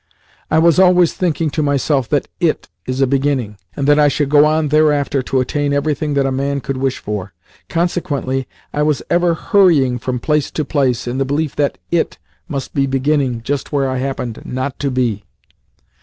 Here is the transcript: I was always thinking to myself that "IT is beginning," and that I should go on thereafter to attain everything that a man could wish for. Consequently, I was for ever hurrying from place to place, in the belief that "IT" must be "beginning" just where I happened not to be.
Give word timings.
I 0.49 0.57
was 0.57 0.79
always 0.79 1.13
thinking 1.13 1.51
to 1.51 1.61
myself 1.61 2.09
that 2.09 2.27
"IT 2.39 2.67
is 2.87 3.05
beginning," 3.05 3.59
and 3.75 3.87
that 3.87 3.99
I 3.99 4.07
should 4.07 4.29
go 4.29 4.45
on 4.45 4.69
thereafter 4.69 5.21
to 5.21 5.39
attain 5.39 5.73
everything 5.73 6.15
that 6.15 6.25
a 6.25 6.31
man 6.31 6.59
could 6.59 6.77
wish 6.77 6.97
for. 6.97 7.33
Consequently, 7.69 8.47
I 8.73 8.81
was 8.81 9.01
for 9.01 9.05
ever 9.13 9.33
hurrying 9.35 9.99
from 9.99 10.17
place 10.17 10.49
to 10.49 10.65
place, 10.65 11.05
in 11.05 11.19
the 11.19 11.23
belief 11.25 11.55
that 11.57 11.77
"IT" 11.91 12.17
must 12.47 12.73
be 12.73 12.87
"beginning" 12.87 13.43
just 13.43 13.71
where 13.71 13.87
I 13.87 13.99
happened 13.99 14.41
not 14.43 14.79
to 14.79 14.89
be. 14.89 15.23